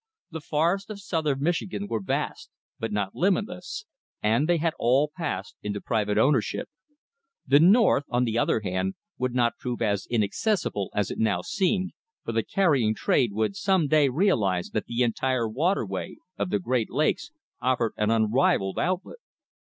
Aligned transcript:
The 0.31 0.41
forests 0.41 0.89
of 0.89 0.99
southern 0.99 1.41
Michigan 1.43 1.85
were 1.85 2.01
vast, 2.01 2.49
but 2.79 2.91
not 2.91 3.13
limitless, 3.13 3.85
and 4.19 4.49
they 4.49 4.57
had 4.57 4.73
all 4.79 5.11
passed 5.15 5.55
into 5.61 5.79
private 5.79 6.17
ownership. 6.17 6.69
The 7.45 7.59
north, 7.59 8.05
on 8.09 8.23
the 8.23 8.35
other 8.35 8.61
hand, 8.61 8.95
would 9.19 9.35
not 9.35 9.59
prove 9.59 9.79
as 9.79 10.07
inaccessible 10.09 10.89
as 10.95 11.11
it 11.11 11.19
now 11.19 11.41
seemed, 11.43 11.91
for 12.23 12.31
the 12.31 12.41
carrying 12.43 12.95
trade 12.95 13.31
would 13.33 13.55
some 13.55 13.87
day 13.87 14.09
realize 14.09 14.71
that 14.71 14.87
the 14.87 15.03
entire 15.03 15.47
waterway 15.47 16.15
of 16.35 16.49
the 16.49 16.57
Great 16.57 16.89
Lakes 16.89 17.29
offered 17.61 17.93
an 17.95 18.09
unrivalled 18.09 18.79
outlet. 18.79 19.17